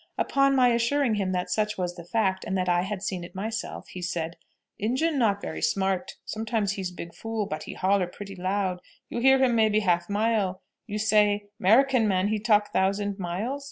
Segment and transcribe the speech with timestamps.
[0.17, 3.35] Upon my assuring him that such was the fact, and that I had seen it
[3.35, 4.35] myself, he said,
[4.79, 9.37] "Injun not very smart; sometimes he's big fool, but he holler pretty loud; you hear
[9.37, 13.59] him maybe half a mile; you say 'Merican man he talk thousand miles.